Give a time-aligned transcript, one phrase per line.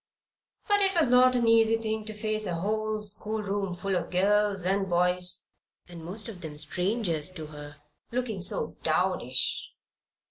[0.67, 4.63] But it was not an easy thing to face a whole schoolroom full of girls
[4.63, 5.45] and boys
[5.87, 7.75] and most of them strangers to her
[8.11, 9.61] looking so "dowdyish."